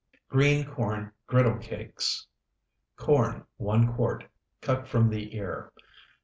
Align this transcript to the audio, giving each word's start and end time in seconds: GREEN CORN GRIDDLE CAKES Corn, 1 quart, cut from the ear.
GREEN 0.29 0.65
CORN 0.65 1.11
GRIDDLE 1.27 1.59
CAKES 1.59 2.25
Corn, 2.95 3.45
1 3.57 3.93
quart, 3.93 4.23
cut 4.59 4.87
from 4.87 5.11
the 5.11 5.35
ear. 5.37 5.71